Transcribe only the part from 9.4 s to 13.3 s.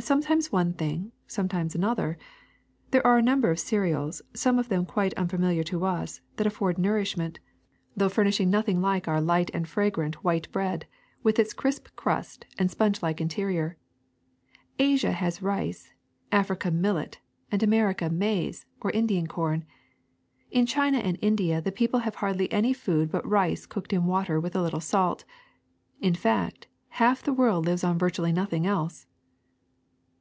and fragrant white bread with its crisp crust and sponge like